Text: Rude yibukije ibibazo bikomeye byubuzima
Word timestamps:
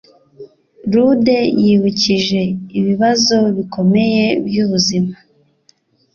Rude 0.91 1.39
yibukije 1.63 2.41
ibibazo 2.79 3.37
bikomeye 3.57 4.23
byubuzima 4.47 5.13